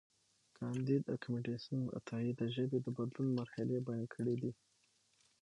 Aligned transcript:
کانديد 0.57 1.03
اکاډميسن 1.15 1.79
عطايي 1.97 2.31
د 2.39 2.41
ژبې 2.55 2.77
د 2.81 2.87
بدلون 2.97 3.27
مرحلې 3.39 3.77
بیان 3.87 4.05
کړې 4.13 4.35
دي. 4.41 4.51